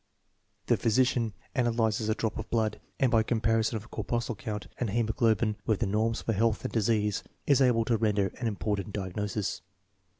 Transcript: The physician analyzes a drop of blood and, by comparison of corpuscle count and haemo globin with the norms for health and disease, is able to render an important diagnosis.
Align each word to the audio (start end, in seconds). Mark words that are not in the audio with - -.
The 0.65 0.77
physician 0.77 1.33
analyzes 1.53 2.09
a 2.09 2.15
drop 2.15 2.39
of 2.39 2.49
blood 2.49 2.81
and, 2.99 3.11
by 3.11 3.21
comparison 3.21 3.77
of 3.77 3.91
corpuscle 3.91 4.33
count 4.33 4.65
and 4.79 4.89
haemo 4.89 5.13
globin 5.13 5.57
with 5.67 5.79
the 5.79 5.85
norms 5.85 6.23
for 6.23 6.33
health 6.33 6.65
and 6.65 6.73
disease, 6.73 7.23
is 7.45 7.61
able 7.61 7.85
to 7.85 7.97
render 7.97 8.29
an 8.39 8.47
important 8.47 8.93
diagnosis. 8.93 9.61